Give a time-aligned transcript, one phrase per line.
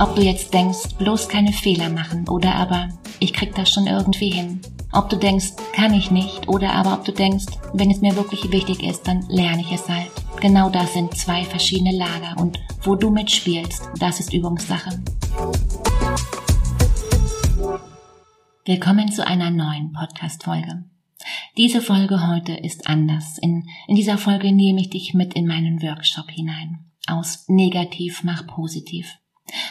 [0.00, 2.88] Ob du jetzt denkst, bloß keine Fehler machen oder aber
[3.20, 4.60] ich krieg das schon irgendwie hin.
[4.92, 8.50] Ob du denkst, kann ich nicht oder aber ob du denkst, wenn es mir wirklich
[8.50, 10.10] wichtig ist, dann lerne ich es halt.
[10.40, 15.00] Genau das sind zwei verschiedene Lager und wo du mitspielst, das ist Übungssache.
[18.64, 20.84] Willkommen zu einer neuen Podcast-Folge.
[21.56, 23.38] Diese Folge heute ist anders.
[23.38, 26.86] In, in dieser Folge nehme ich dich mit in meinen Workshop hinein.
[27.06, 29.18] Aus negativ mach positiv.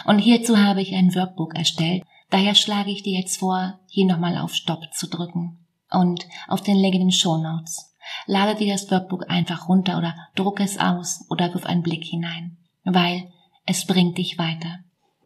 [0.05, 2.04] Und hierzu habe ich ein Workbook erstellt.
[2.30, 5.66] Daher schlage ich dir jetzt vor, hier nochmal auf Stopp zu drücken.
[5.91, 7.94] Und auf den Link in den Show Notes.
[8.26, 12.58] Lade dir das Workbook einfach runter oder druck es aus oder wirf einen Blick hinein.
[12.84, 13.31] Weil
[13.66, 14.80] es bringt dich weiter.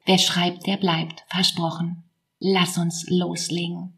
[0.05, 1.23] Wer schreibt, der bleibt.
[1.27, 2.03] Versprochen.
[2.39, 3.97] Lass uns loslegen.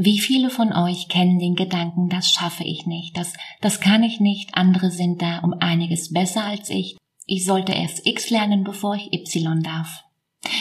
[0.00, 4.20] Wie viele von euch kennen den Gedanken, das schaffe ich nicht, das, das kann ich
[4.20, 6.96] nicht, andere sind da um einiges besser als ich,
[7.30, 10.02] ich sollte erst X lernen, bevor ich Y darf.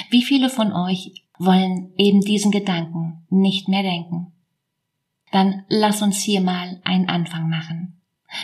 [0.10, 4.34] Wie viele von euch wollen eben diesen Gedanken nicht mehr denken?
[5.32, 8.02] Dann lass uns hier mal einen Anfang machen.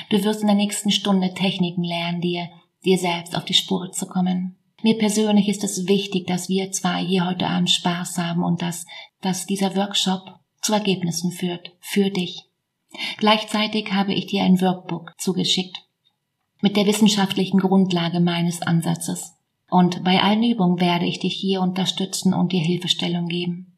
[0.09, 2.47] Du wirst in der nächsten Stunde Techniken lernen, dir,
[2.85, 4.55] dir selbst auf die Spur zu kommen.
[4.81, 8.85] Mir persönlich ist es wichtig, dass wir zwei hier heute Abend Spaß haben und dass,
[9.19, 12.45] dass dieser Workshop zu Ergebnissen führt, für dich.
[13.17, 15.82] Gleichzeitig habe ich dir ein Workbook zugeschickt
[16.63, 19.33] mit der wissenschaftlichen Grundlage meines Ansatzes.
[19.69, 23.73] Und bei allen Übungen werde ich dich hier unterstützen und dir Hilfestellung geben.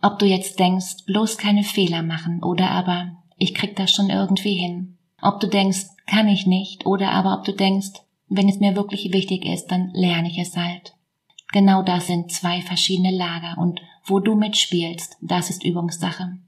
[0.00, 4.54] Ob du jetzt denkst, bloß keine Fehler machen oder aber ich krieg das schon irgendwie
[4.54, 4.96] hin.
[5.20, 9.12] Ob du denkst, kann ich nicht oder aber ob du denkst, wenn es mir wirklich
[9.12, 10.94] wichtig ist, dann lerne ich es halt.
[11.52, 16.38] Genau das sind zwei verschiedene Lager und wo du mitspielst, das ist Übungssache.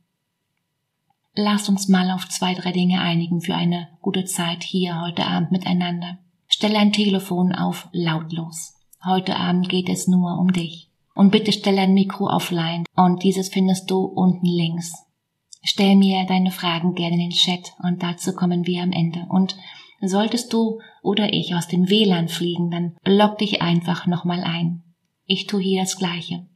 [1.34, 5.50] Lass uns mal auf zwei, drei Dinge einigen für eine gute Zeit hier heute Abend
[5.50, 6.18] miteinander.
[6.46, 8.74] Stell ein Telefon auf lautlos.
[9.02, 10.90] Heute Abend geht es nur um dich.
[11.14, 14.94] Und bitte stell ein Mikro offline und dieses findest du unten links.
[15.62, 19.26] Stell mir deine Fragen gerne in den Chat und dazu kommen wir am Ende.
[19.28, 19.56] Und
[20.02, 24.82] solltest du oder ich aus dem WLAN fliegen, dann log dich einfach nochmal ein.
[25.24, 26.46] Ich tue hier das Gleiche.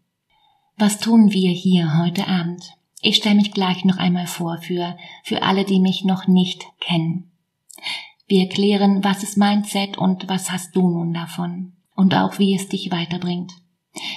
[0.76, 2.62] Was tun wir hier heute Abend?
[3.06, 7.30] Ich stelle mich gleich noch einmal vor für, für alle, die mich noch nicht kennen.
[8.26, 12.68] Wir erklären, was ist Mindset und was hast du nun davon und auch wie es
[12.68, 13.52] dich weiterbringt.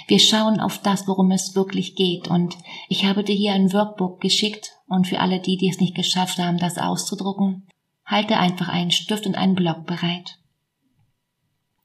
[0.08, 2.58] Wir schauen auf das, worum es wirklich geht und
[2.88, 6.40] ich habe dir hier ein Workbook geschickt und für alle die, die es nicht geschafft
[6.40, 7.68] haben, das auszudrucken,
[8.06, 10.40] halte einfach einen Stift und einen Block bereit.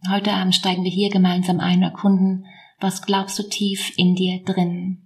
[0.09, 2.47] Heute Abend steigen wir hier gemeinsam ein und erkunden,
[2.81, 5.04] was glaubst du tief in dir drin?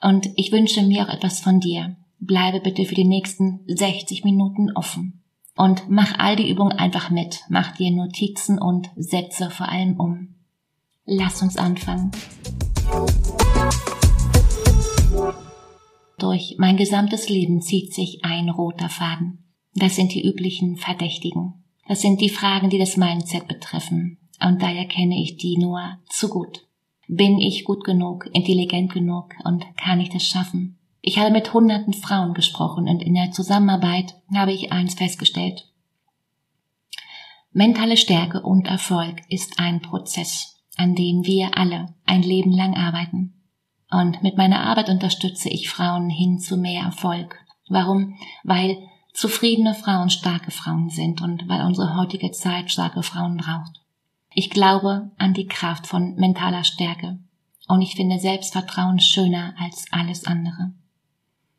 [0.00, 1.96] Und ich wünsche mir auch etwas von dir.
[2.18, 5.22] Bleibe bitte für die nächsten 60 Minuten offen.
[5.56, 7.40] Und mach all die Übungen einfach mit.
[7.50, 10.36] Mach dir Notizen und Sätze vor allem um.
[11.04, 12.10] Lass uns anfangen.
[16.18, 19.44] Durch mein gesamtes Leben zieht sich ein roter Faden.
[19.74, 21.64] Das sind die üblichen Verdächtigen.
[21.88, 24.18] Das sind die Fragen, die das Mindset betreffen.
[24.42, 26.69] Und daher kenne ich die nur zu gut.
[27.12, 30.78] Bin ich gut genug, intelligent genug und kann ich das schaffen?
[31.00, 35.68] Ich habe mit hunderten Frauen gesprochen und in der Zusammenarbeit habe ich eins festgestellt.
[37.50, 43.42] Mentale Stärke und Erfolg ist ein Prozess, an dem wir alle ein Leben lang arbeiten.
[43.90, 47.44] Und mit meiner Arbeit unterstütze ich Frauen hin zu mehr Erfolg.
[47.68, 48.14] Warum?
[48.44, 48.78] Weil
[49.14, 53.79] zufriedene Frauen starke Frauen sind und weil unsere heutige Zeit starke Frauen braucht.
[54.32, 57.18] Ich glaube an die Kraft von mentaler Stärke
[57.66, 60.72] und ich finde Selbstvertrauen schöner als alles andere.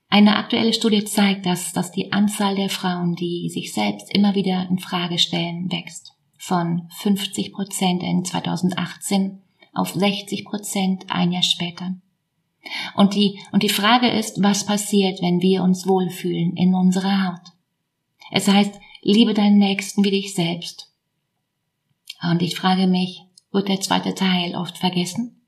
[0.09, 4.67] Eine aktuelle Studie zeigt, dass, dass die Anzahl der Frauen, die sich selbst immer wieder
[4.69, 6.13] in Frage stellen, wächst.
[6.37, 9.41] Von 50 Prozent in 2018
[9.73, 11.95] auf 60 Prozent ein Jahr später.
[12.95, 17.53] Und die, und die Frage ist, was passiert, wenn wir uns wohlfühlen in unserer Haut?
[18.31, 20.90] Es heißt, liebe deinen Nächsten wie dich selbst
[22.21, 25.41] und ich frage mich, wird der zweite Teil oft vergessen?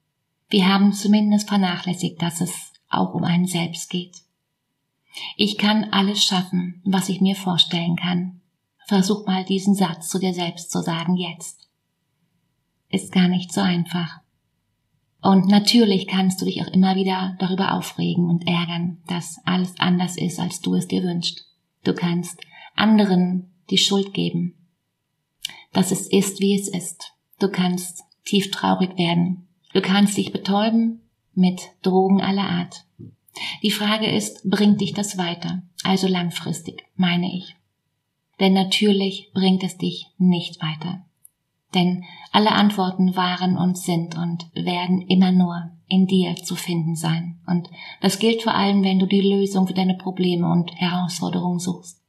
[0.49, 4.17] Wir haben zumindest vernachlässigt, dass es auch um einen selbst geht.
[5.35, 8.41] Ich kann alles schaffen, was ich mir vorstellen kann.
[8.87, 11.69] Versuch mal diesen Satz zu dir selbst zu sagen jetzt.
[12.89, 14.19] Ist gar nicht so einfach.
[15.21, 20.17] Und natürlich kannst du dich auch immer wieder darüber aufregen und ärgern, dass alles anders
[20.17, 21.47] ist, als du es dir wünschst.
[21.83, 22.41] Du kannst
[22.75, 24.62] anderen die Schuld geben,
[25.73, 27.13] dass es ist, wie es ist.
[27.39, 29.47] Du kannst tief traurig werden.
[29.73, 31.01] Du kannst dich betäuben
[31.33, 32.85] mit Drogen aller Art.
[33.63, 35.63] Die Frage ist, bringt dich das weiter?
[35.83, 37.55] Also langfristig, meine ich.
[38.39, 41.05] Denn natürlich bringt es dich nicht weiter.
[41.73, 47.39] Denn alle Antworten waren und sind und werden immer nur in dir zu finden sein.
[47.47, 47.69] Und
[48.01, 51.99] das gilt vor allem, wenn du die Lösung für deine Probleme und Herausforderungen suchst.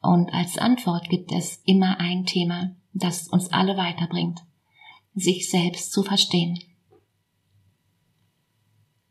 [0.00, 4.40] Und als Antwort gibt es immer ein Thema, das uns alle weiterbringt.
[5.14, 6.58] Sich selbst zu verstehen.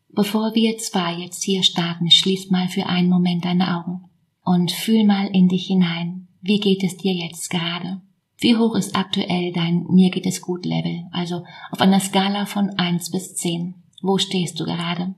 [0.09, 4.05] Bevor wir zwei jetzt hier starten, schließ mal für einen Moment deine Augen
[4.43, 6.27] und fühl mal in dich hinein.
[6.41, 8.01] Wie geht es dir jetzt gerade?
[8.37, 11.05] Wie hoch ist aktuell dein Mir geht es gut Level?
[11.11, 13.75] Also auf einer Skala von eins bis zehn.
[14.01, 15.15] Wo stehst du gerade?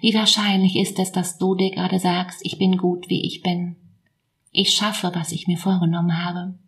[0.00, 3.76] Wie wahrscheinlich ist es, dass du dir gerade sagst, ich bin gut, wie ich bin?
[4.50, 6.58] Ich schaffe, was ich mir vorgenommen habe.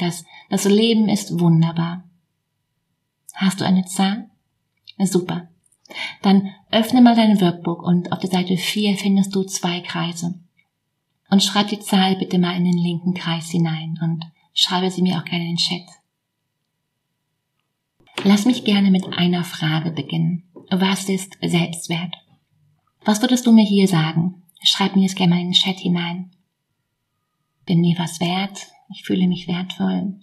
[0.00, 2.04] Das, das Leben ist wunderbar.
[3.34, 4.30] Hast du eine Zahl?
[4.98, 5.48] Super.
[6.22, 10.38] Dann öffne mal dein Workbook und auf der Seite 4 findest du zwei Kreise.
[11.30, 14.24] Und schreib die Zahl bitte mal in den linken Kreis hinein und
[14.54, 15.86] schreibe sie mir auch gerne in den Chat.
[18.24, 20.44] Lass mich gerne mit einer Frage beginnen.
[20.70, 22.14] Was ist Selbstwert?
[23.04, 24.42] Was würdest du mir hier sagen?
[24.62, 26.30] Schreib mir das gerne mal in den Chat hinein.
[27.64, 28.66] Bin mir was wert?
[28.92, 30.20] Ich fühle mich wertvoll.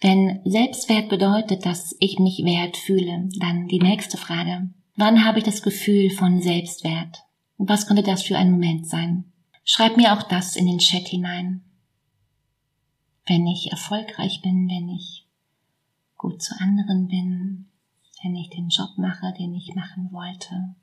[0.00, 4.68] Wenn Selbstwert bedeutet, dass ich mich wert fühle, dann die nächste Frage.
[4.96, 7.24] Wann habe ich das Gefühl von Selbstwert?
[7.56, 9.32] Und was könnte das für ein Moment sein?
[9.64, 11.62] Schreib mir auch das in den Chat hinein.
[13.26, 15.26] Wenn ich erfolgreich bin, wenn ich
[16.18, 17.70] gut zu anderen bin,
[18.22, 20.74] wenn ich den Job mache, den ich machen wollte,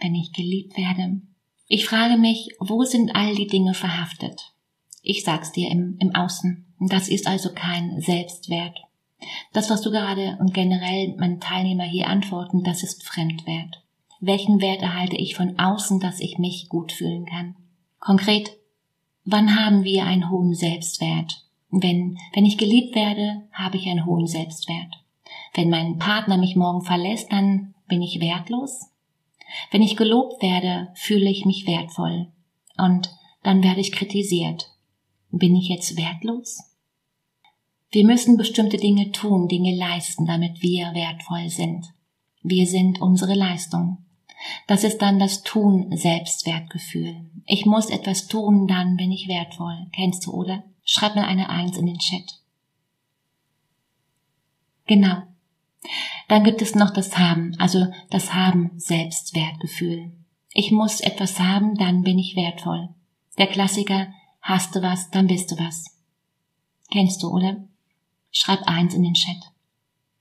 [0.00, 1.22] wenn ich geliebt werde.
[1.66, 4.52] Ich frage mich, wo sind all die Dinge verhaftet?
[5.10, 6.66] Ich sag's dir im, im Außen.
[6.80, 8.78] Das ist also kein Selbstwert.
[9.54, 13.82] Das, was du gerade und generell meine Teilnehmer hier antworten, das ist Fremdwert.
[14.20, 17.56] Welchen Wert erhalte ich von außen, dass ich mich gut fühlen kann?
[17.98, 18.58] Konkret,
[19.24, 21.42] wann haben wir einen hohen Selbstwert?
[21.70, 25.02] Wenn, wenn ich geliebt werde, habe ich einen hohen Selbstwert.
[25.54, 28.90] Wenn mein Partner mich morgen verlässt, dann bin ich wertlos.
[29.70, 32.30] Wenn ich gelobt werde, fühle ich mich wertvoll.
[32.76, 33.10] Und
[33.42, 34.70] dann werde ich kritisiert.
[35.30, 36.58] Bin ich jetzt wertlos?
[37.90, 41.86] Wir müssen bestimmte Dinge tun, Dinge leisten, damit wir wertvoll sind.
[42.42, 44.04] Wir sind unsere Leistung.
[44.66, 47.30] Das ist dann das Tun Selbstwertgefühl.
[47.46, 49.86] Ich muss etwas tun, dann bin ich wertvoll.
[49.92, 50.64] Kennst du, oder?
[50.84, 52.40] Schreib mir eine Eins in den Chat.
[54.86, 55.22] Genau.
[56.28, 60.12] Dann gibt es noch das Haben, also das Haben Selbstwertgefühl.
[60.52, 62.88] Ich muss etwas haben, dann bin ich wertvoll.
[63.38, 64.08] Der Klassiker,
[64.40, 65.84] hast du was, dann bist du was.
[66.90, 67.56] Kennst du, oder?
[68.30, 69.36] Schreib eins in den Chat.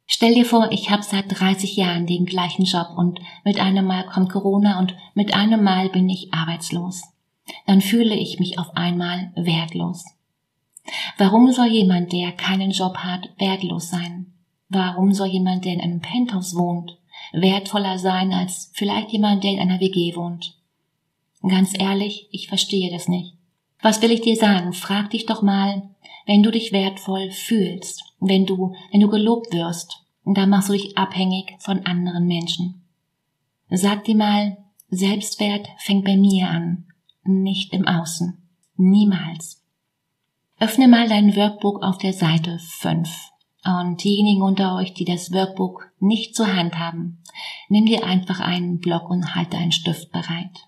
[0.06, 4.06] Stell dir vor, ich habe seit 30 Jahren den gleichen Job und mit einem Mal
[4.06, 7.04] kommt Corona und mit einem Mal bin ich arbeitslos.
[7.66, 10.06] Dann fühle ich mich auf einmal wertlos.
[11.18, 14.34] Warum soll jemand, der keinen Job hat, wertlos sein?
[14.70, 16.98] Warum soll jemand, der in einem Penthouse wohnt,
[17.34, 20.58] wertvoller sein als vielleicht jemand, der in einer WG wohnt?
[21.42, 23.37] Ganz ehrlich, ich verstehe das nicht.
[23.82, 24.74] Was will ich dir sagen?
[24.74, 25.90] Frag dich doch mal,
[26.26, 30.98] wenn du dich wertvoll fühlst, wenn du, wenn du gelobt wirst, dann machst du dich
[30.98, 32.82] abhängig von anderen Menschen.
[33.70, 34.58] Sag dir mal,
[34.90, 36.86] Selbstwert fängt bei mir an,
[37.24, 38.38] nicht im Außen.
[38.78, 39.64] Niemals.
[40.60, 43.10] Öffne mal dein Workbook auf der Seite 5.
[43.66, 47.22] Und diejenigen unter euch, die das Workbook nicht zur Hand haben,
[47.70, 50.68] nimm dir einfach einen Block und halte einen Stift bereit.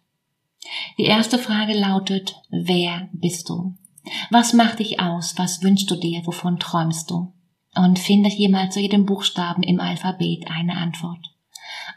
[0.97, 3.75] Die erste Frage lautet, wer bist du?
[4.29, 5.37] Was macht dich aus?
[5.37, 6.25] Was wünschst du dir?
[6.25, 7.33] Wovon träumst du?
[7.75, 11.25] Und finde jemand zu jedem Buchstaben im Alphabet eine Antwort.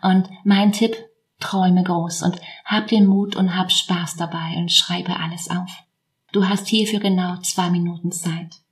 [0.03, 0.95] Und mein Tipp,
[1.41, 5.85] träume groß und hab den Mut und hab Spaß dabei und schreibe alles auf.
[6.33, 8.63] Du hast hierfür genau zwei Minuten Zeit.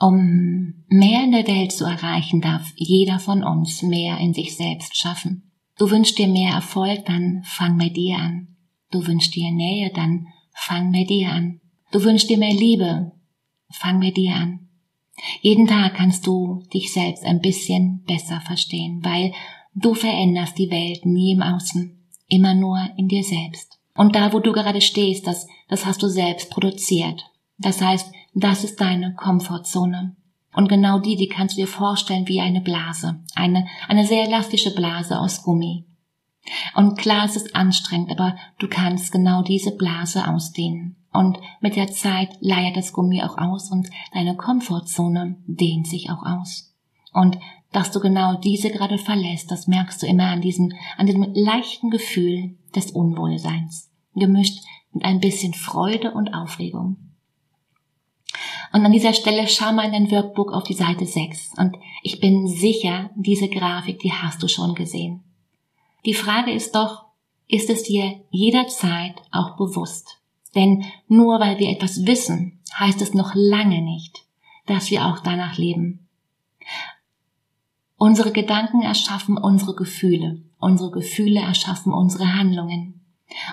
[0.00, 4.96] Um mehr in der Welt zu erreichen, darf jeder von uns mehr in sich selbst
[4.96, 5.52] schaffen.
[5.78, 8.56] Du wünschst dir mehr Erfolg, dann fang bei dir an.
[8.90, 11.60] Du wünschst dir Nähe, dann fang bei dir an.
[11.92, 13.12] Du wünschst dir mehr Liebe,
[13.70, 14.68] fang bei dir an.
[15.42, 19.32] Jeden Tag kannst du dich selbst ein bisschen besser verstehen, weil
[19.74, 23.78] du veränderst die Welt nie im Außen, immer nur in dir selbst.
[23.94, 27.22] Und da, wo du gerade stehst, das, das hast du selbst produziert.
[27.58, 30.16] Das heißt, das ist deine Komfortzone.
[30.54, 33.20] Und genau die, die kannst du dir vorstellen wie eine Blase.
[33.34, 35.86] Eine, eine sehr elastische Blase aus Gummi.
[36.74, 40.96] Und klar, es ist anstrengend, aber du kannst genau diese Blase ausdehnen.
[41.12, 46.24] Und mit der Zeit leiert das Gummi auch aus und deine Komfortzone dehnt sich auch
[46.24, 46.74] aus.
[47.12, 47.38] Und
[47.72, 51.90] dass du genau diese gerade verlässt, das merkst du immer an diesem, an diesem leichten
[51.90, 53.90] Gefühl des Unwohlseins.
[54.14, 54.60] Gemischt
[54.92, 57.09] mit ein bisschen Freude und Aufregung.
[58.72, 62.20] Und an dieser Stelle schau mal in dein Workbook auf die Seite 6 und ich
[62.20, 65.24] bin sicher, diese Grafik, die hast du schon gesehen.
[66.04, 67.06] Die Frage ist doch,
[67.48, 70.20] ist es dir jederzeit auch bewusst?
[70.54, 74.24] Denn nur weil wir etwas wissen, heißt es noch lange nicht,
[74.66, 76.06] dass wir auch danach leben.
[77.96, 83.00] Unsere Gedanken erschaffen unsere Gefühle, unsere Gefühle erschaffen unsere Handlungen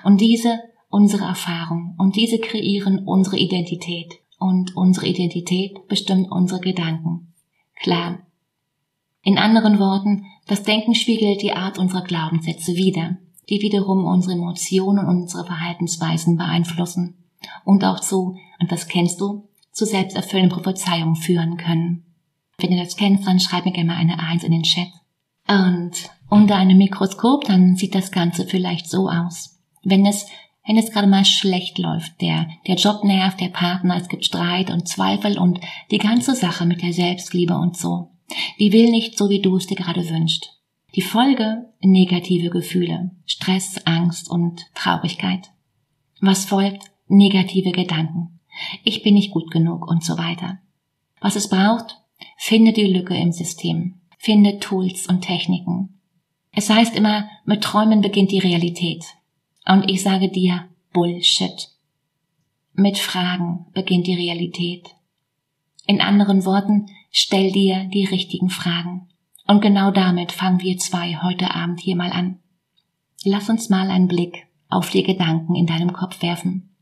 [0.04, 7.32] und diese unsere Erfahrung und diese kreieren unsere Identität und unsere Identität bestimmt unsere Gedanken.
[7.76, 8.20] Klar.
[9.22, 13.18] In anderen Worten, das Denken spiegelt die Art unserer Glaubenssätze wider,
[13.48, 17.18] die wiederum unsere Emotionen und unsere Verhaltensweisen beeinflussen
[17.64, 22.04] und auch zu, und das kennst du, zu selbsterfüllenden Prophezeiungen führen können.
[22.58, 24.88] Wenn du das kennst, dann schreib mir gerne mal eine Eins in den Chat.
[25.46, 25.92] Und
[26.28, 29.60] unter einem Mikroskop, dann sieht das Ganze vielleicht so aus.
[29.84, 30.26] Wenn es
[30.68, 34.70] wenn es gerade mal schlecht läuft, der, der Job nervt, der Partner, es gibt Streit
[34.70, 35.60] und Zweifel und
[35.90, 38.10] die ganze Sache mit der Selbstliebe und so.
[38.60, 40.60] Die will nicht so, wie du es dir gerade wünschst.
[40.94, 45.48] Die Folge negative Gefühle, Stress, Angst und Traurigkeit.
[46.20, 46.90] Was folgt?
[47.06, 48.40] Negative Gedanken.
[48.84, 50.58] Ich bin nicht gut genug und so weiter.
[51.20, 51.96] Was es braucht?
[52.36, 54.02] Finde die Lücke im System.
[54.18, 56.00] Finde Tools und Techniken.
[56.52, 59.04] Es heißt immer, mit Träumen beginnt die Realität.
[59.68, 61.68] Und ich sage dir Bullshit.
[62.72, 64.88] Mit Fragen beginnt die Realität.
[65.86, 69.08] In anderen Worten, stell dir die richtigen Fragen.
[69.46, 72.38] Und genau damit fangen wir zwei heute Abend hier mal an.
[73.24, 76.74] Lass uns mal einen Blick auf die Gedanken in deinem Kopf werfen.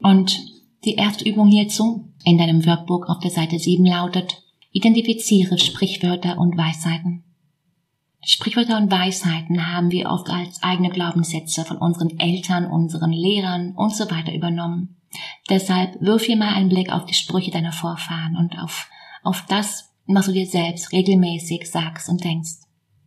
[0.00, 0.40] Und
[0.84, 6.56] die erste Übung hierzu in deinem Workbook auf der Seite 7 lautet, identifiziere Sprichwörter und
[6.56, 7.24] Weisheiten.
[8.24, 13.94] Sprichwörter und Weisheiten haben wir oft als eigene Glaubenssätze von unseren Eltern, unseren Lehrern und
[13.94, 14.96] so weiter übernommen.
[15.48, 18.90] Deshalb wirf hier mal einen Blick auf die Sprüche deiner Vorfahren und auf,
[19.22, 22.58] auf das, was du dir selbst regelmäßig sagst und denkst.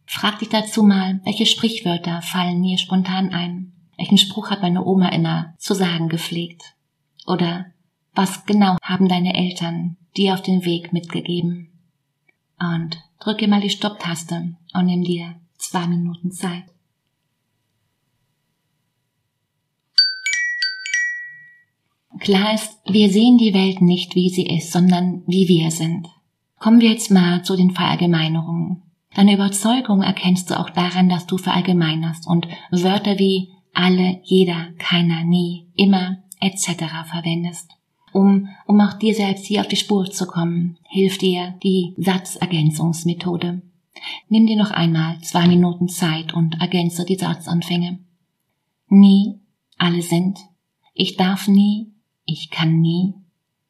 [0.06, 3.74] Frag dich dazu mal, welche Sprichwörter fallen mir spontan ein?
[3.98, 6.76] Welchen Spruch hat meine Oma immer zu sagen gepflegt?
[7.28, 7.68] Oder
[8.14, 11.71] was genau haben deine Eltern dir auf den Weg mitgegeben?
[12.62, 16.64] Und drücke mal die Stopptaste und nimm dir zwei Minuten Zeit.
[22.20, 26.08] Klar ist, wir sehen die Welt nicht, wie sie ist, sondern wie wir sind.
[26.60, 28.84] Kommen wir jetzt mal zu den Verallgemeinerungen.
[29.16, 35.24] Deine Überzeugung erkennst du auch daran, dass du verallgemeinerst und Wörter wie alle, jeder, keiner,
[35.24, 36.86] nie, immer etc.
[37.10, 37.81] verwendest
[38.14, 43.62] um, um auch dir selbst hier auf die Spur zu kommen, hilft dir die Satzergänzungsmethode.
[44.30, 48.00] Nimm dir noch einmal zwei Minuten Zeit und ergänze die Satzanfänge.
[48.88, 49.40] Nie,
[49.78, 50.40] alle sind,
[50.94, 51.94] ich darf nie,
[52.26, 53.14] ich kann nie,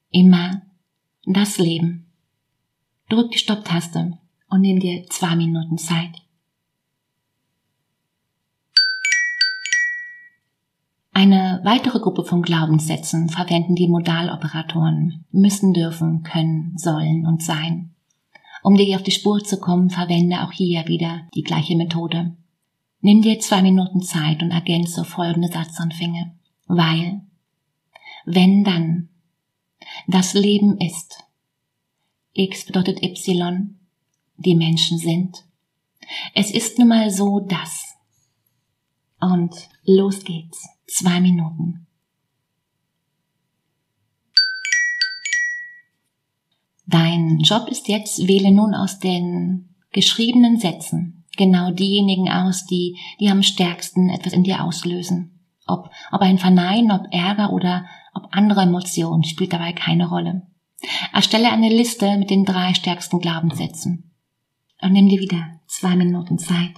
[0.09, 0.61] immer,
[1.25, 2.07] das Leben.
[3.09, 4.17] Drück die Stopptaste
[4.49, 6.21] und nimm dir zwei Minuten Zeit.
[11.13, 17.93] Eine weitere Gruppe von Glaubenssätzen verwenden die Modaloperatoren müssen, dürfen, können, sollen und sein.
[18.63, 22.37] Um dir auf die Spur zu kommen, verwende auch hier wieder die gleiche Methode.
[23.01, 26.33] Nimm dir zwei Minuten Zeit und ergänze folgende Satzanfänge.
[26.67, 27.21] Weil,
[28.25, 29.09] wenn dann,
[30.07, 31.25] das Leben ist.
[32.33, 33.77] X bedeutet Y,
[34.37, 35.43] die Menschen sind.
[36.33, 37.97] Es ist nun mal so, dass.
[39.19, 39.53] Und
[39.83, 41.87] los geht's zwei Minuten.
[46.85, 53.29] Dein Job ist jetzt, wähle nun aus den geschriebenen Sätzen genau diejenigen aus, die, die
[53.29, 55.39] am stärksten etwas in dir auslösen.
[55.67, 60.47] Ob, ob ein Verneinen, ob Ärger oder ob andere Emotionen, spielt dabei keine Rolle.
[61.13, 64.11] Erstelle eine Liste mit den drei stärksten Glaubenssätzen.
[64.81, 66.73] Und nimm dir wieder zwei Minuten Zeit.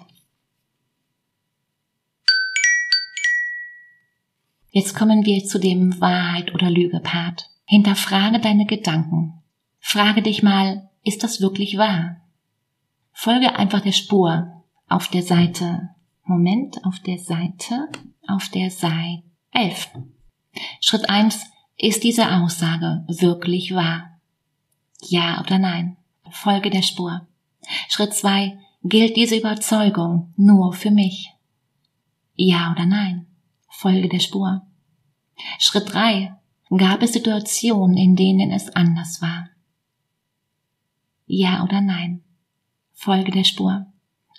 [4.75, 7.51] Jetzt kommen wir zu dem Wahrheit oder Lüge Part.
[7.65, 9.44] Hinterfrage deine Gedanken.
[9.80, 12.22] Frage dich mal, ist das wirklich wahr?
[13.12, 15.89] Folge einfach der Spur auf der Seite,
[16.24, 17.88] Moment, auf der Seite,
[18.27, 19.92] auf der Seite 11.
[20.82, 21.46] Schritt 1,
[21.77, 24.20] ist diese Aussage wirklich wahr?
[25.03, 25.98] Ja oder nein?
[26.32, 27.27] Folge der Spur.
[27.89, 31.32] Schritt 2, gilt diese Überzeugung nur für mich?
[32.34, 33.27] Ja oder nein?
[33.75, 34.62] Folge der Spur.
[35.60, 36.34] Schritt drei
[36.77, 39.50] Gab es Situationen, in denen es anders war?
[41.25, 42.24] Ja oder nein?
[42.94, 43.86] Folge der Spur.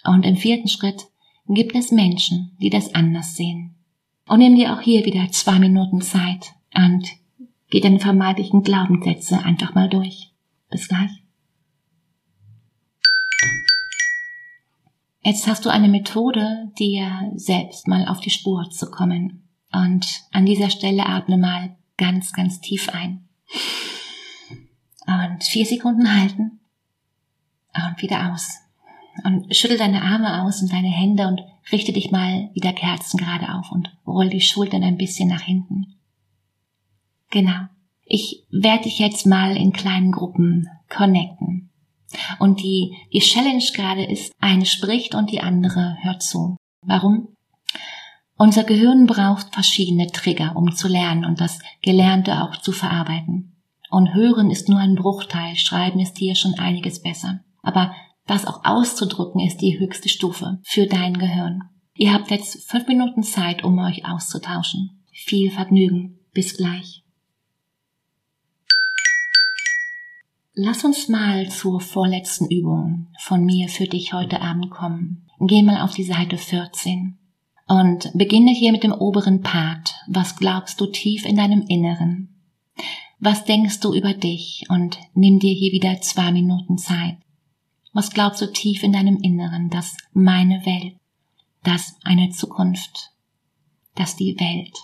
[0.05, 1.05] Und im vierten Schritt
[1.47, 3.75] gibt es Menschen, die das anders sehen.
[4.27, 7.09] Und nimm dir auch hier wieder zwei Minuten Zeit und
[7.71, 10.33] geh deine vermeintlichen Glaubenssätze einfach mal durch.
[10.71, 11.24] Bis gleich.
[15.27, 19.49] Jetzt hast du eine Methode, dir selbst mal auf die Spur zu kommen.
[19.73, 23.27] Und an dieser Stelle atme mal ganz, ganz tief ein.
[25.07, 26.61] Und vier Sekunden halten.
[27.75, 28.61] Und wieder aus.
[29.25, 31.41] Und schüttel deine Arme aus und deine Hände und
[31.73, 35.95] richte dich mal wieder kerzengerade auf und roll die Schultern ein bisschen nach hinten.
[37.31, 37.69] Genau.
[38.05, 41.71] Ich werde dich jetzt mal in kleinen Gruppen connecten.
[42.39, 46.57] Und die, die Challenge gerade ist, eine spricht und die andere hört zu.
[46.83, 47.29] Warum?
[48.37, 53.57] Unser Gehirn braucht verschiedene Trigger, um zu lernen und das Gelernte auch zu verarbeiten.
[53.91, 57.41] Und hören ist nur ein Bruchteil, schreiben ist hier schon einiges besser.
[57.63, 57.95] Aber
[58.27, 61.63] das auch auszudrücken ist die höchste Stufe für dein Gehirn.
[61.97, 65.05] Ihr habt jetzt fünf Minuten Zeit, um euch auszutauschen.
[65.13, 66.19] Viel Vergnügen.
[66.33, 67.04] Bis gleich.
[70.57, 75.27] Lass uns mal zur vorletzten Übung von mir für dich heute Abend kommen.
[75.41, 77.19] Geh mal auf die Seite 14
[77.67, 79.97] und beginne hier mit dem oberen Part.
[80.07, 82.41] Was glaubst du tief in deinem Inneren?
[83.19, 84.67] Was denkst du über dich?
[84.69, 87.17] Und nimm dir hier wieder zwei Minuten Zeit.
[87.93, 90.95] Was glaubst du tief in deinem Inneren, dass meine Welt,
[91.65, 93.11] dass eine Zukunft,
[93.97, 94.79] dass die Welt.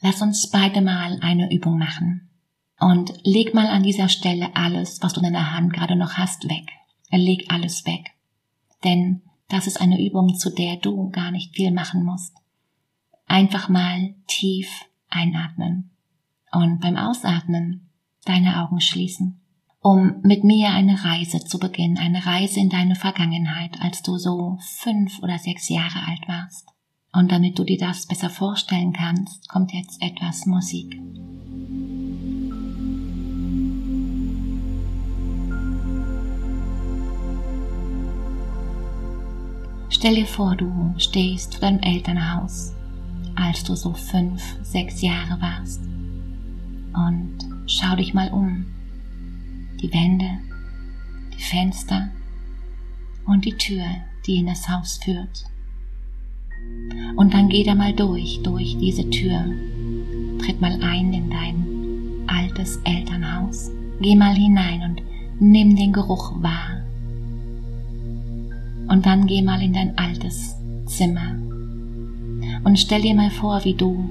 [0.00, 2.28] Lass uns beide mal eine Übung machen.
[2.78, 6.48] Und leg mal an dieser Stelle alles, was du in deiner Hand gerade noch hast,
[6.48, 6.70] weg.
[7.10, 8.10] Leg alles weg.
[8.84, 12.36] Denn das ist eine Übung, zu der du gar nicht viel machen musst.
[13.26, 14.68] Einfach mal tief
[15.08, 15.90] einatmen.
[16.52, 17.88] Und beim Ausatmen
[18.24, 19.40] deine Augen schließen,
[19.80, 24.58] um mit mir eine Reise zu beginnen, eine Reise in deine Vergangenheit, als du so
[24.60, 26.68] fünf oder sechs Jahre alt warst.
[27.12, 31.00] Und damit du dir das besser vorstellen kannst, kommt jetzt etwas Musik.
[39.88, 42.74] Stell dir vor, du stehst vor deinem Elternhaus,
[43.34, 45.80] als du so fünf, sechs Jahre warst.
[46.92, 48.64] Und Schau dich mal um.
[49.82, 50.38] Die Wände,
[51.34, 52.10] die Fenster
[53.26, 53.84] und die Tür,
[54.26, 55.44] die in das Haus führt.
[57.16, 59.44] Und dann geh da mal durch, durch diese Tür.
[60.38, 61.66] Tritt mal ein in dein
[62.26, 63.70] altes Elternhaus.
[64.00, 65.02] Geh mal hinein und
[65.40, 66.82] nimm den Geruch wahr.
[68.88, 71.34] Und dann geh mal in dein altes Zimmer.
[72.64, 74.10] Und stell dir mal vor, wie du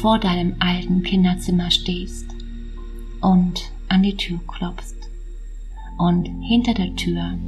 [0.00, 2.26] vor deinem alten Kinderzimmer stehst
[3.20, 4.96] und an die Tür klopfst
[5.98, 7.38] und hinter der Tür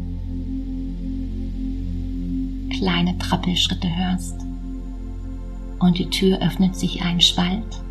[2.79, 4.45] kleine Trappelschritte hörst
[5.79, 7.83] und die Tür öffnet sich ein Spalt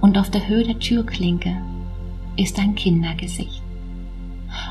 [0.00, 1.56] und auf der Höhe der Türklinke
[2.36, 3.62] ist ein Kindergesicht.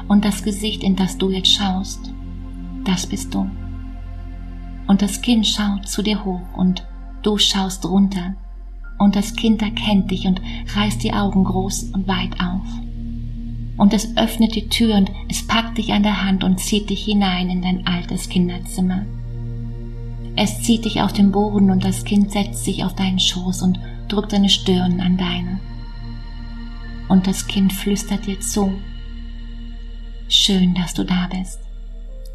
[0.07, 2.11] Und das Gesicht, in das du jetzt schaust,
[2.83, 3.49] das bist du.
[4.87, 6.83] Und das Kind schaut zu dir hoch und
[7.21, 8.35] du schaust runter
[8.97, 10.41] und das Kind erkennt dich und
[10.75, 12.65] reißt die Augen groß und weit auf.
[13.77, 17.05] Und es öffnet die Tür und es packt dich an der Hand und zieht dich
[17.05, 19.05] hinein in dein altes Kinderzimmer.
[20.35, 23.79] Es zieht dich auf den Boden und das Kind setzt sich auf deinen Schoß und
[24.07, 25.59] drückt seine Stirn an deine.
[27.07, 28.73] Und das Kind flüstert dir zu.
[30.27, 31.59] Schön, dass du da bist.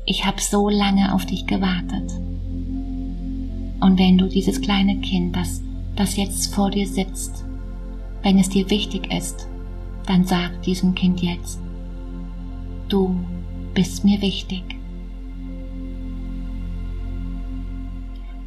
[0.04, 2.11] Ich habe so lange auf dich gewartet.
[3.80, 5.62] Und wenn du dieses kleine Kind, das
[5.96, 7.44] das jetzt vor dir sitzt.
[8.22, 9.46] Wenn es dir wichtig ist,
[10.07, 11.61] dann sag diesem Kind jetzt,
[12.88, 13.16] du
[13.74, 14.73] bist mir wichtig.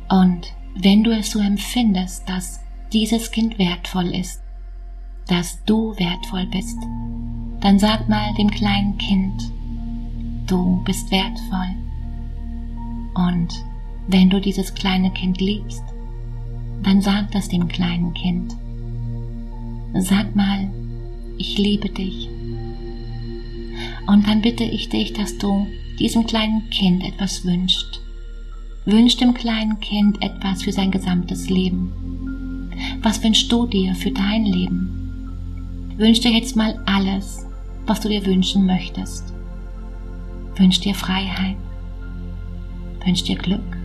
[0.10, 2.60] Und wenn du es so empfindest, dass
[2.94, 4.42] dieses Kind wertvoll ist,
[5.28, 6.78] dass du wertvoll bist,
[7.60, 9.52] dann sag mal dem kleinen Kind,
[10.48, 11.76] du bist wertvoll.
[13.16, 13.66] Und
[14.08, 15.84] wenn du dieses kleine Kind liebst,
[16.84, 18.56] dann sag das dem kleinen Kind.
[19.96, 20.70] Sag mal,
[21.38, 22.30] ich liebe dich.
[24.06, 25.68] Und dann bitte ich dich, dass du
[26.00, 28.00] diesem kleinen Kind etwas wünscht.
[28.88, 32.72] Wünsch dem kleinen Kind etwas für sein gesamtes Leben.
[33.02, 35.94] Was wünschst du dir für dein Leben?
[35.98, 37.46] Wünsch dir jetzt mal alles,
[37.86, 39.34] was du dir wünschen möchtest.
[40.56, 41.58] Wünsch dir Freiheit.
[43.04, 43.78] Wünsch dir Glück.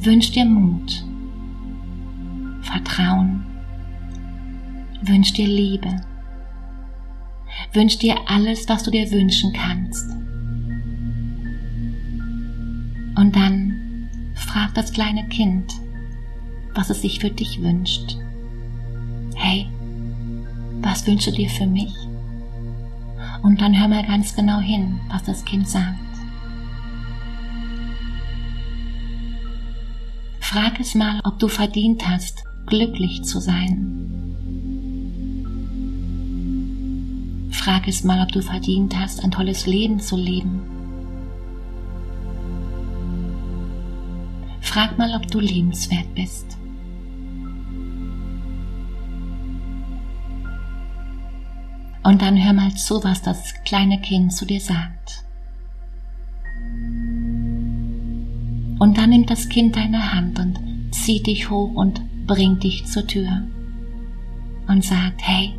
[0.00, 1.04] Wünsch dir Mut.
[2.62, 3.46] Vertrauen.
[5.02, 6.00] Wünsch dir Liebe.
[7.74, 10.19] Wünsch dir alles, was du dir wünschen kannst.
[13.30, 15.72] Und dann fragt das kleine Kind,
[16.74, 18.16] was es sich für dich wünscht.
[19.36, 19.68] Hey,
[20.80, 21.94] was wünschst du dir für mich?
[23.44, 26.00] Und dann hör mal ganz genau hin, was das Kind sagt.
[30.40, 33.86] Frag es mal, ob du verdient hast, glücklich zu sein.
[37.52, 40.69] Frag es mal, ob du verdient hast, ein tolles Leben zu leben.
[44.70, 46.56] Frag mal, ob du liebenswert bist.
[52.04, 55.24] Und dann hör mal zu, was das kleine Kind zu dir sagt.
[58.78, 60.60] Und dann nimmt das Kind deine Hand und
[60.92, 63.42] zieht dich hoch und bringt dich zur Tür
[64.68, 65.52] und sagt, hey,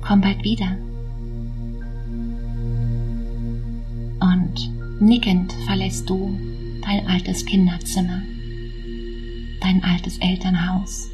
[0.00, 0.76] komm bald wieder.
[4.20, 6.55] Und nickend verlässt du
[6.86, 8.22] dein altes Kinderzimmer,
[9.60, 11.10] dein altes Elternhaus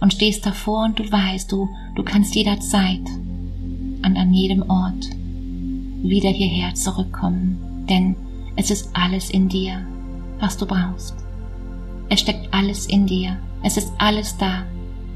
[0.00, 3.06] und stehst davor und du weißt, du, du kannst jederzeit
[4.04, 5.08] und an jedem Ort
[6.02, 8.16] wieder hierher zurückkommen, denn
[8.56, 9.86] es ist alles in dir,
[10.40, 11.14] was du brauchst.
[12.08, 14.64] Es steckt alles in dir, es ist alles da,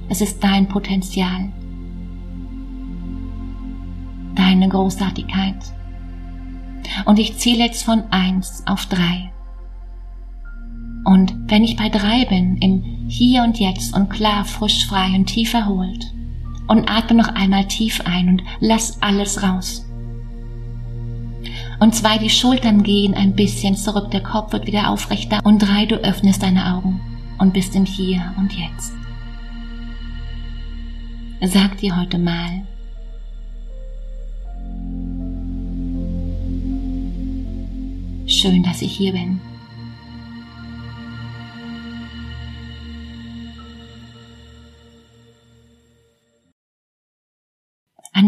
[0.08, 1.52] es ist dein Potenzial,
[4.36, 5.58] deine Großartigkeit.
[7.04, 9.30] Und ich zähle jetzt von eins auf drei.
[11.04, 15.26] Und wenn ich bei drei bin, im Hier und Jetzt und klar, frisch, frei und
[15.26, 16.12] tief erholt,
[16.70, 19.84] und atme noch einmal tief ein und lass alles raus.
[21.80, 25.40] Und zwei, die Schultern gehen ein bisschen zurück, der Kopf wird wieder aufrechter.
[25.42, 27.00] Und drei, du öffnest deine Augen
[27.38, 28.92] und bist im Hier und Jetzt.
[31.40, 32.62] Sag dir heute mal,
[38.26, 39.40] schön, dass ich hier bin.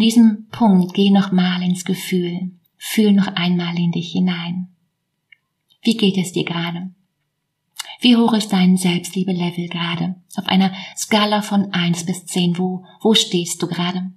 [0.02, 4.68] Diesem Punkt geh nochmal ins Gefühl, fühl noch einmal in dich hinein.
[5.82, 6.90] Wie geht es dir gerade?
[8.00, 10.16] Wie hoch ist dein Selbstliebe-Level gerade?
[10.36, 14.12] Auf einer Skala von eins bis zehn, wo, wo stehst du gerade?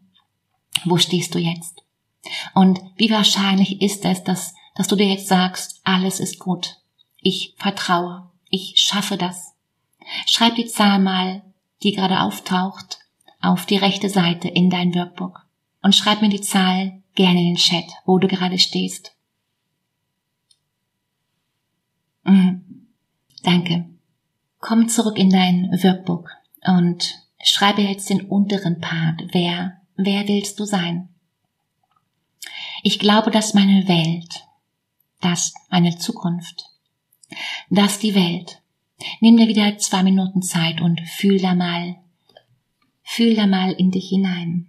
[0.86, 1.84] Wo stehst du jetzt?
[2.54, 6.78] Und wie wahrscheinlich ist es, dass, dass du dir jetzt sagst, alles ist gut.
[7.18, 8.30] Ich vertraue.
[8.50, 9.54] Ich schaffe das.
[10.26, 11.44] Schreib die Zahl mal,
[11.84, 13.00] die gerade auftaucht,
[13.42, 15.45] auf die rechte Seite in dein Workbook
[15.86, 19.16] und schreib mir die Zahl gerne in den Chat, wo du gerade stehst.
[22.24, 22.88] Mhm.
[23.44, 23.86] Danke.
[24.58, 26.32] Komm zurück in dein Workbook
[26.66, 29.26] und schreibe jetzt den unteren Part.
[29.32, 31.10] Wer, wer willst du sein?
[32.82, 34.44] Ich glaube, dass meine Welt,
[35.22, 36.66] dass meine Zukunft,
[37.70, 38.60] dass die Welt.
[39.20, 41.98] Nimm dir wieder zwei Minuten Zeit und fühl da mal,
[43.04, 44.68] fühl da mal in dich hinein.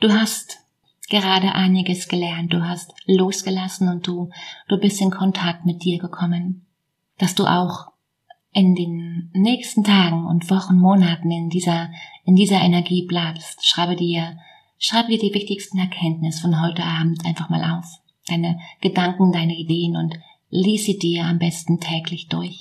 [0.00, 0.58] Du hast
[1.10, 4.30] gerade einiges gelernt, du hast losgelassen und du,
[4.68, 6.66] du bist in Kontakt mit dir gekommen,
[7.18, 7.90] dass du auch
[8.52, 11.90] in den nächsten Tagen und Wochen, Monaten in dieser,
[12.24, 13.66] in dieser Energie bleibst.
[13.66, 14.38] Schreibe dir,
[14.78, 18.00] schreibe dir die wichtigsten Erkenntnisse von heute Abend einfach mal auf.
[18.26, 22.58] Deine Gedanken, deine Ideen und lies sie dir am besten täglich durch.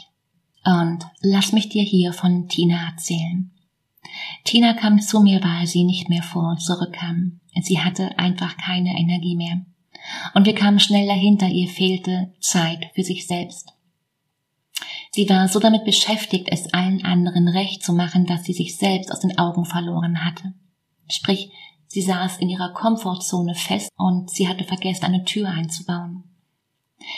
[0.66, 3.52] Und lass mich dir hier von Tina erzählen.
[4.44, 7.40] Tina kam zu mir, weil sie nicht mehr vor und zurückkam.
[7.62, 9.62] Sie hatte einfach keine Energie mehr.
[10.34, 13.74] Und wir kamen schnell dahinter, ihr fehlte Zeit für sich selbst.
[15.12, 19.12] Sie war so damit beschäftigt, es allen anderen recht zu machen, dass sie sich selbst
[19.12, 20.54] aus den Augen verloren hatte.
[21.10, 21.52] Sprich,
[21.88, 26.24] sie saß in ihrer Komfortzone fest und sie hatte vergessen, eine Tür einzubauen.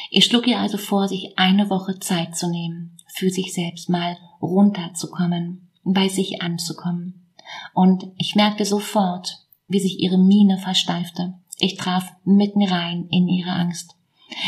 [0.10, 4.18] Ich schlug ihr also vor, sich eine Woche Zeit zu nehmen, für sich selbst mal
[4.42, 7.26] runterzukommen, bei sich anzukommen.
[7.74, 11.34] Und ich merkte sofort, wie sich ihre Miene versteifte.
[11.60, 13.96] Ich traf mitten rein in ihre Angst,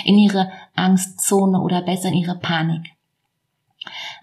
[0.04, 2.92] in ihre Angstzone oder besser in ihre Panik.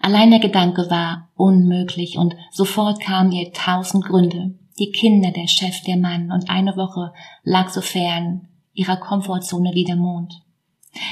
[0.01, 4.55] Allein der Gedanke war unmöglich und sofort kamen ihr tausend Gründe.
[4.79, 9.83] Die Kinder, der Chef, der Mann und eine Woche lag so fern ihrer Komfortzone wie
[9.83, 10.41] der Mond.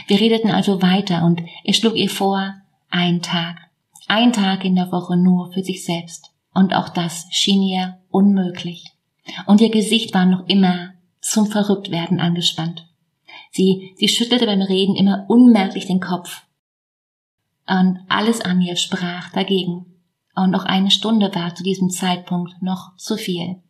[0.08, 2.56] Wir redeten also weiter und ich schlug ihr vor,
[2.90, 3.69] ein Tag,
[4.10, 6.32] ein Tag in der Woche nur für sich selbst.
[6.54, 8.92] Und auch das schien ihr unmöglich.
[9.46, 12.88] Und ihr Gesicht war noch immer zum Verrücktwerden angespannt.
[13.52, 16.44] Sie, sie schüttelte beim Reden immer unmerklich den Kopf.
[17.68, 19.86] Und alles an ihr sprach dagegen.
[20.36, 23.62] Und auch eine Stunde war zu diesem Zeitpunkt noch zu viel.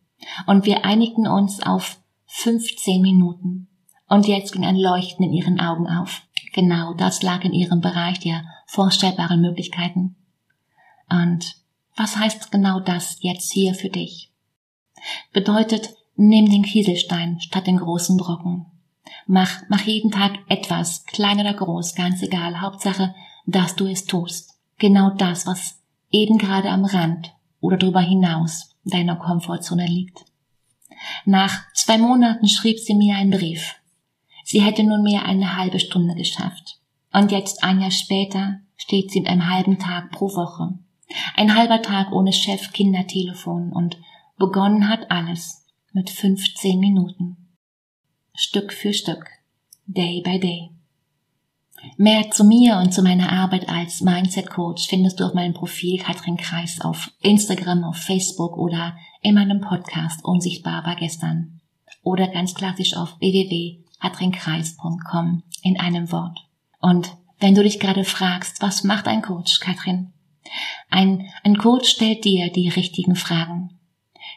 [0.46, 3.68] Und wir einigten uns auf 15 Minuten.
[4.08, 6.22] Und jetzt ging ein Leuchten in ihren Augen auf.
[6.52, 10.16] Genau das lag in ihrem Bereich der vorstellbaren Möglichkeiten.
[11.10, 11.56] Und
[11.96, 14.30] was heißt genau das jetzt hier für dich?
[15.32, 18.66] Bedeutet, nimm den Kieselstein statt den großen Brocken.
[19.26, 22.60] Mach, mach jeden Tag etwas, klein oder groß, ganz egal.
[22.60, 23.14] Hauptsache,
[23.46, 24.54] dass du es tust.
[24.78, 30.24] Genau das, was eben gerade am Rand oder darüber hinaus deiner Komfortzone liegt.
[31.24, 33.76] Nach zwei Monaten schrieb sie mir einen Brief.
[34.44, 36.78] Sie hätte nunmehr eine halbe Stunde geschafft.
[37.12, 40.78] Und jetzt ein Jahr später steht sie mit einem halben Tag pro Woche.
[41.36, 43.98] Ein halber Tag ohne Chef, Kindertelefon und
[44.36, 47.36] begonnen hat alles mit 15 Minuten.
[48.34, 49.26] Stück für Stück.
[49.86, 50.70] Day by day.
[51.96, 55.98] Mehr zu mir und zu meiner Arbeit als Mindset Coach findest du auf meinem Profil
[55.98, 61.60] Katrin Kreis auf Instagram, auf Facebook oder in meinem Podcast Unsichtbar war gestern.
[62.02, 66.38] Oder ganz klassisch auf www.katrinkreis.com in einem Wort.
[66.80, 70.12] Und wenn du dich gerade fragst, was macht ein Coach, Katrin?
[70.90, 73.78] Ein, ein Coach stellt dir die richtigen Fragen,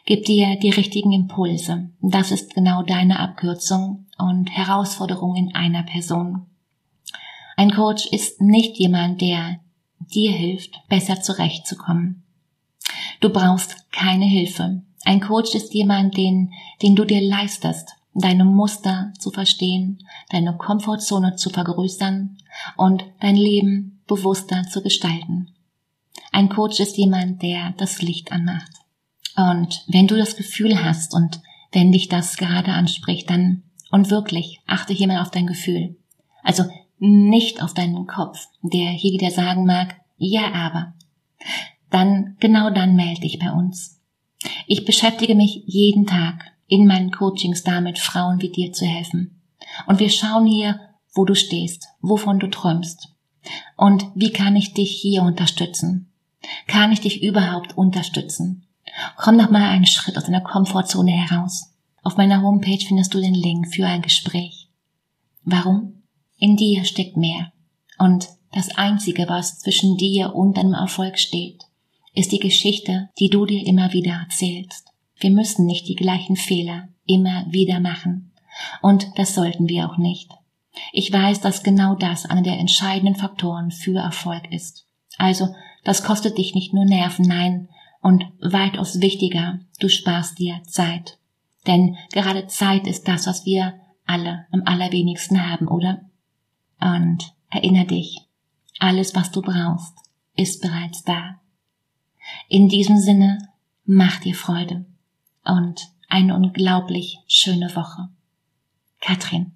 [0.06, 1.90] gibt dir die richtigen Impulse.
[2.00, 6.46] Das ist genau deine Abkürzung und Herausforderung in einer Person.
[7.56, 9.60] Ein Coach ist nicht jemand, der
[9.98, 12.24] dir hilft, besser zurechtzukommen.
[13.20, 14.82] Du brauchst keine Hilfe.
[15.04, 21.36] Ein Coach ist jemand, den, den du dir leistest, deine Muster zu verstehen, deine Komfortzone
[21.36, 22.38] zu vergrößern
[22.76, 25.53] und dein Leben bewusster zu gestalten.
[26.34, 28.72] Ein Coach ist jemand, der das Licht anmacht.
[29.36, 34.58] Und wenn du das Gefühl hast und wenn dich das gerade anspricht, dann und wirklich
[34.66, 35.96] achte hier mal auf dein Gefühl.
[36.42, 36.64] Also
[36.98, 40.94] nicht auf deinen Kopf, der hier wieder sagen mag, ja aber.
[41.90, 44.00] Dann, genau dann melde dich bei uns.
[44.66, 49.40] Ich beschäftige mich jeden Tag in meinen Coachings damit, Frauen wie dir zu helfen.
[49.86, 50.80] Und wir schauen hier,
[51.14, 53.14] wo du stehst, wovon du träumst.
[53.76, 56.10] Und wie kann ich dich hier unterstützen?
[56.66, 58.66] Kann ich dich überhaupt unterstützen?
[59.16, 61.72] Komm doch mal einen Schritt aus deiner Komfortzone heraus.
[62.02, 64.68] Auf meiner Homepage findest du den Link für ein Gespräch.
[65.42, 66.02] Warum?
[66.38, 67.52] In dir steckt mehr.
[67.98, 71.64] Und das Einzige, was zwischen dir und deinem Erfolg steht,
[72.14, 74.88] ist die Geschichte, die du dir immer wieder erzählst.
[75.18, 78.32] Wir müssen nicht die gleichen Fehler immer wieder machen.
[78.82, 80.30] Und das sollten wir auch nicht.
[80.92, 84.86] Ich weiß, dass genau das einer der entscheidenden Faktoren für Erfolg ist.
[85.18, 85.54] Also,
[85.84, 87.68] das kostet dich nicht nur Nerven, nein,
[88.00, 91.18] und weitaus wichtiger, du sparst dir Zeit.
[91.66, 96.02] Denn gerade Zeit ist das, was wir alle am allerwenigsten haben, oder?
[96.80, 98.20] Und erinnere dich,
[98.78, 99.94] alles, was du brauchst,
[100.36, 101.40] ist bereits da.
[102.48, 103.38] In diesem Sinne,
[103.84, 104.84] mach dir Freude
[105.44, 108.08] und eine unglaublich schöne Woche.
[109.00, 109.53] Katrin.